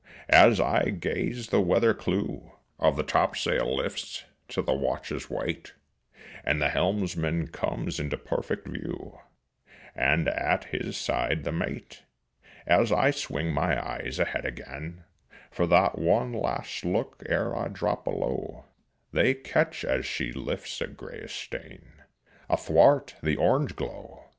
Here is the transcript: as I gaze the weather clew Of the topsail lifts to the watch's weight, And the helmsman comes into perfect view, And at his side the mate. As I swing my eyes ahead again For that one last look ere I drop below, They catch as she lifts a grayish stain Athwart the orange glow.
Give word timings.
as 0.31 0.59
I 0.59 0.85
gaze 0.89 1.49
the 1.49 1.61
weather 1.61 1.93
clew 1.93 2.53
Of 2.79 2.95
the 2.97 3.03
topsail 3.03 3.75
lifts 3.77 4.23
to 4.47 4.63
the 4.63 4.73
watch's 4.73 5.29
weight, 5.29 5.73
And 6.43 6.59
the 6.59 6.69
helmsman 6.69 7.49
comes 7.49 7.99
into 7.99 8.17
perfect 8.17 8.67
view, 8.67 9.19
And 9.93 10.27
at 10.27 10.63
his 10.63 10.97
side 10.97 11.43
the 11.43 11.51
mate. 11.51 12.01
As 12.65 12.91
I 12.91 13.11
swing 13.11 13.53
my 13.53 13.79
eyes 13.79 14.17
ahead 14.17 14.43
again 14.43 15.03
For 15.51 15.67
that 15.67 15.99
one 15.99 16.33
last 16.33 16.83
look 16.83 17.21
ere 17.27 17.55
I 17.55 17.67
drop 17.67 18.03
below, 18.05 18.65
They 19.11 19.35
catch 19.35 19.85
as 19.85 20.03
she 20.07 20.33
lifts 20.33 20.81
a 20.81 20.87
grayish 20.87 21.35
stain 21.45 21.91
Athwart 22.49 23.17
the 23.21 23.35
orange 23.35 23.75
glow. 23.75 24.23